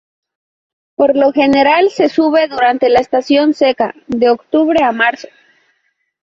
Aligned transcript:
Por 0.95 1.15
lo 1.15 1.31
general 1.31 1.91
se 1.91 2.09
sube 2.09 2.47
durante 2.47 2.89
la 2.89 3.01
estación 3.01 3.53
seca: 3.53 3.93
de 4.07 4.31
octubre 4.31 4.83
a 4.83 4.91
marzo. 4.91 5.27